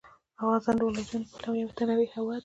افغانستان 0.39 0.75
د 0.77 0.81
ولایتونو 0.87 1.23
له 1.23 1.31
پلوه 1.39 1.57
یو 1.59 1.69
متنوع 1.69 2.07
هېواد 2.15 2.35
دی. 2.39 2.39